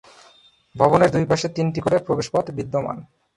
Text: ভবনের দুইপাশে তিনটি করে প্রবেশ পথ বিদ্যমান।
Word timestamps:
ভবনের 0.75 1.09
দুইপাশে 1.11 1.47
তিনটি 1.49 1.79
করে 1.81 1.97
প্রবেশ 1.99 2.27
পথ 2.33 2.45
বিদ্যমান। 2.51 2.97